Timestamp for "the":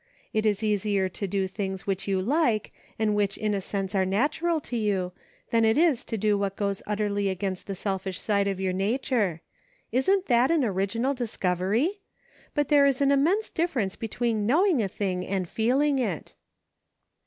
7.67-7.75